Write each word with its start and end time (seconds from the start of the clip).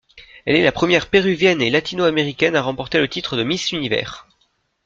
Elle 0.45 0.55
est 0.55 0.63
la 0.63 0.71
première 0.71 1.07
péruvienne 1.11 1.61
et 1.61 1.69
latino-américaine 1.69 2.55
à 2.55 2.63
remporter 2.63 2.97
le 2.97 3.07
titre 3.07 3.37
de 3.37 3.43
Miss 3.43 3.71
Univers. 3.71 4.27